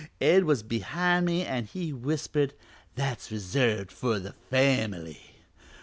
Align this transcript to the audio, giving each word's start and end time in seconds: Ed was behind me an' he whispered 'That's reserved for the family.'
Ed 0.19 0.45
was 0.45 0.63
behind 0.63 1.27
me 1.27 1.45
an' 1.45 1.65
he 1.65 1.93
whispered 1.93 2.55
'That's 2.95 3.31
reserved 3.31 3.91
for 3.91 4.17
the 4.17 4.33
family.' 4.49 5.35